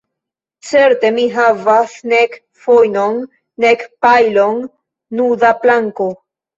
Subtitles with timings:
[0.69, 3.23] Certe, mi havas nek fojnon,
[3.69, 4.69] nek pajlon,
[5.23, 6.15] nuda planko.